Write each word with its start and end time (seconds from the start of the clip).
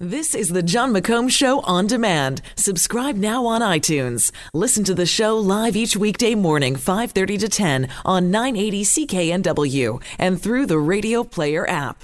This 0.00 0.34
is 0.34 0.48
the 0.48 0.60
Jon 0.60 0.92
McComb 0.92 1.30
Show 1.30 1.60
on 1.60 1.86
demand. 1.86 2.42
Subscribe 2.56 3.14
now 3.14 3.46
on 3.46 3.60
iTunes. 3.60 4.32
Listen 4.52 4.82
to 4.82 4.92
the 4.92 5.06
show 5.06 5.38
live 5.38 5.76
each 5.76 5.96
weekday 5.96 6.34
morning, 6.34 6.74
5:30 6.74 7.38
to 7.38 7.48
10 7.48 7.88
on 8.04 8.28
980 8.28 8.82
CKNW 8.82 10.02
and 10.18 10.42
through 10.42 10.66
the 10.66 10.80
Radio 10.80 11.22
Player 11.22 11.64
app. 11.70 12.02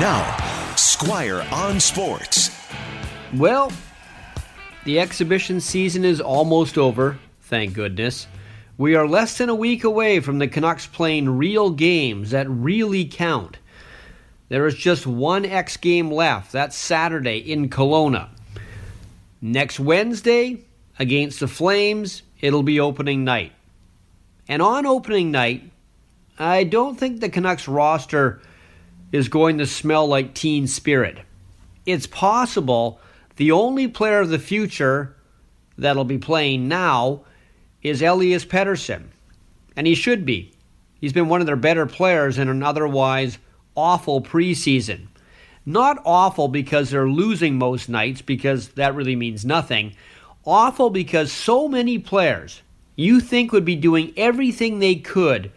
Now, 0.00 0.74
Squire 0.76 1.46
on 1.52 1.78
Sports. 1.78 2.50
Well, 3.34 3.70
the 4.86 4.98
exhibition 4.98 5.60
season 5.60 6.06
is 6.06 6.22
almost 6.22 6.78
over, 6.78 7.18
thank 7.42 7.74
goodness. 7.74 8.26
We 8.78 8.94
are 8.94 9.06
less 9.06 9.36
than 9.36 9.50
a 9.50 9.54
week 9.54 9.84
away 9.84 10.20
from 10.20 10.38
the 10.38 10.48
Canucks 10.48 10.86
playing 10.86 11.36
real 11.36 11.68
games 11.68 12.30
that 12.30 12.48
really 12.48 13.04
count. 13.04 13.58
There 14.52 14.66
is 14.66 14.74
just 14.74 15.06
one 15.06 15.46
X 15.46 15.78
game 15.78 16.10
left. 16.10 16.52
That's 16.52 16.76
Saturday 16.76 17.38
in 17.38 17.70
Kelowna. 17.70 18.28
Next 19.40 19.80
Wednesday, 19.80 20.62
against 20.98 21.40
the 21.40 21.48
Flames, 21.48 22.22
it'll 22.38 22.62
be 22.62 22.78
opening 22.78 23.24
night. 23.24 23.52
And 24.46 24.60
on 24.60 24.84
opening 24.84 25.30
night, 25.30 25.70
I 26.38 26.64
don't 26.64 26.98
think 26.98 27.22
the 27.22 27.30
Canucks 27.30 27.66
roster 27.66 28.42
is 29.10 29.30
going 29.30 29.56
to 29.56 29.66
smell 29.66 30.06
like 30.06 30.34
teen 30.34 30.66
spirit. 30.66 31.16
It's 31.86 32.06
possible 32.06 33.00
the 33.36 33.52
only 33.52 33.88
player 33.88 34.20
of 34.20 34.28
the 34.28 34.38
future 34.38 35.16
that'll 35.78 36.04
be 36.04 36.18
playing 36.18 36.68
now 36.68 37.22
is 37.82 38.02
Elias 38.02 38.44
Pettersson. 38.44 39.04
And 39.76 39.86
he 39.86 39.94
should 39.94 40.26
be. 40.26 40.52
He's 41.00 41.14
been 41.14 41.30
one 41.30 41.40
of 41.40 41.46
their 41.46 41.56
better 41.56 41.86
players 41.86 42.36
in 42.36 42.50
an 42.50 42.62
otherwise 42.62 43.38
awful 43.74 44.20
preseason. 44.20 45.06
Not 45.64 46.02
awful 46.04 46.48
because 46.48 46.90
they're 46.90 47.08
losing 47.08 47.56
most 47.56 47.88
nights, 47.88 48.22
because 48.22 48.70
that 48.70 48.94
really 48.94 49.16
means 49.16 49.44
nothing. 49.44 49.94
Awful 50.44 50.90
because 50.90 51.30
so 51.30 51.68
many 51.68 51.98
players 51.98 52.62
you 52.96 53.20
think 53.20 53.52
would 53.52 53.64
be 53.64 53.76
doing 53.76 54.12
everything 54.16 54.78
they 54.78 54.96
could 54.96 55.50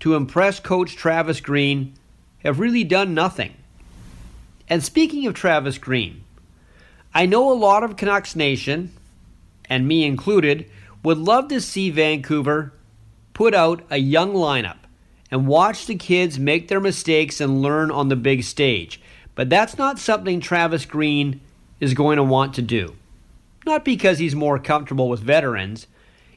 to 0.00 0.14
impress 0.14 0.60
Coach 0.60 0.96
Travis 0.96 1.40
Green 1.40 1.94
have 2.38 2.60
really 2.60 2.84
done 2.84 3.12
nothing. 3.12 3.54
And 4.68 4.82
speaking 4.82 5.26
of 5.26 5.34
Travis 5.34 5.78
Green, 5.78 6.22
I 7.12 7.26
know 7.26 7.50
a 7.50 7.54
lot 7.54 7.82
of 7.82 7.96
Canucks 7.96 8.36
Nation, 8.36 8.92
and 9.68 9.86
me 9.86 10.04
included, 10.04 10.70
would 11.02 11.18
love 11.18 11.48
to 11.48 11.60
see 11.60 11.90
Vancouver 11.90 12.72
put 13.34 13.52
out 13.52 13.82
a 13.90 13.96
young 13.96 14.32
lineup 14.32 14.79
and 15.30 15.46
watch 15.46 15.86
the 15.86 15.94
kids 15.94 16.38
make 16.38 16.68
their 16.68 16.80
mistakes 16.80 17.40
and 17.40 17.62
learn 17.62 17.90
on 17.90 18.08
the 18.08 18.16
big 18.16 18.42
stage. 18.42 19.00
But 19.34 19.48
that's 19.48 19.78
not 19.78 19.98
something 19.98 20.40
Travis 20.40 20.84
Green 20.84 21.40
is 21.78 21.94
going 21.94 22.16
to 22.16 22.24
want 22.24 22.54
to 22.54 22.62
do. 22.62 22.96
Not 23.64 23.84
because 23.84 24.18
he's 24.18 24.34
more 24.34 24.58
comfortable 24.58 25.08
with 25.08 25.20
veterans, 25.20 25.86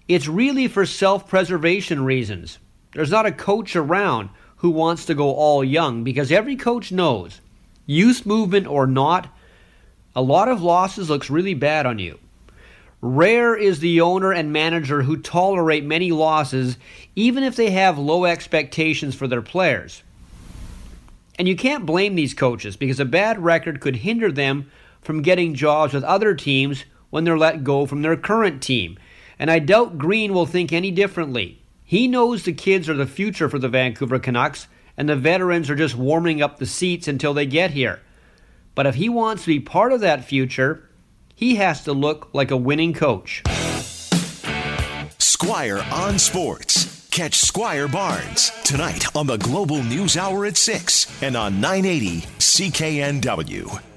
it's 0.08 0.28
really 0.28 0.68
for 0.68 0.86
self 0.86 1.28
preservation 1.28 2.04
reasons. 2.04 2.60
There's 2.94 3.12
not 3.12 3.26
a 3.26 3.32
coach 3.32 3.76
around 3.76 4.30
who 4.58 4.70
wants 4.70 5.06
to 5.06 5.16
go 5.16 5.32
all 5.34 5.64
young 5.64 6.04
because 6.04 6.32
every 6.32 6.56
coach 6.56 6.92
knows, 6.92 7.42
youth 7.86 8.26
movement 8.26 8.68
or 8.68 8.86
not, 8.86 9.28
a 10.16 10.22
lot 10.22 10.48
of 10.48 10.62
losses 10.62 11.10
looks 11.10 11.30
really 11.30 11.54
bad 11.54 11.86
on 11.86 12.00
you. 12.00 12.20
Rare 13.06 13.54
is 13.54 13.82
the 13.82 14.00
owner 14.00 14.32
and 14.32 14.54
manager 14.54 15.02
who 15.02 15.18
tolerate 15.18 15.84
many 15.84 16.14
losses 16.14 16.78
even 17.18 17.44
if 17.44 17.58
they 17.58 17.72
have 17.72 17.98
low 17.98 18.24
expectations 18.24 19.14
for 19.14 19.28
their 19.28 19.42
players. 19.42 20.04
And 21.38 21.46
you 21.46 21.58
can't 21.58 21.86
blame 21.86 22.16
these 22.16 22.34
coaches 22.34 22.78
because 22.78 23.02
a 23.02 23.06
bad 23.06 23.44
record 23.44 23.82
could 23.82 23.98
hinder 23.98 24.32
them 24.32 24.72
from 25.02 25.22
getting 25.22 25.54
jobs 25.54 25.94
with 25.94 26.06
other 26.06 26.34
teams 26.34 26.86
when 27.10 27.26
they're 27.26 27.38
let 27.38 27.66
go 27.66 27.86
from 27.86 28.04
their 28.04 28.16
current 28.16 28.64
team. 28.64 28.98
And 29.38 29.52
I 29.52 29.60
doubt 29.60 29.98
Green 29.98 30.34
will 30.34 30.46
think 30.46 30.72
any 30.72 30.90
differently. 30.90 31.62
He 31.84 32.08
knows 32.08 32.44
the 32.44 32.54
kids 32.54 32.88
are 32.88 32.94
the 32.94 33.06
future 33.06 33.50
for 33.50 33.60
the 33.60 33.68
Vancouver 33.68 34.18
Canucks, 34.18 34.68
and 34.96 35.10
the 35.10 35.18
veterans 35.18 35.70
are 35.70 35.76
just 35.76 35.98
warming 35.98 36.42
up 36.42 36.58
the 36.58 36.66
seats 36.66 37.10
until 37.10 37.34
they 37.34 37.48
get 37.48 37.72
here. 37.72 38.00
But 38.76 38.86
if 38.86 38.96
he 38.96 39.10
wants 39.10 39.44
to 39.44 39.50
be 39.50 39.60
part 39.60 39.92
of 39.92 40.00
that 40.00 40.24
future, 40.24 40.88
he 41.36 41.56
has 41.56 41.84
to 41.84 41.94
look 41.94 42.30
like 42.34 42.52
a 42.52 42.58
winning 42.58 42.94
coach. 42.94 43.44
Squire 45.18 45.86
on 45.92 46.18
Sports. 46.20 47.08
Catch 47.12 47.36
Squire 47.36 47.88
Barnes 47.88 48.52
tonight 48.64 49.16
on 49.16 49.28
the 49.28 49.38
Global 49.38 49.84
News 49.84 50.18
Hour 50.18 50.46
at 50.46 50.58
6 50.58 51.22
and 51.22 51.38
on 51.38 51.62
980 51.62 52.22
CKNW. 52.40 53.93